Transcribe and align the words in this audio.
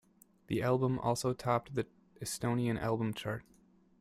The 0.47 0.63
album 0.63 0.97
also 0.97 1.31
topped 1.31 1.75
the 1.75 1.85
Estonian 2.21 2.79
album 2.81 3.13
chart. 3.13 3.43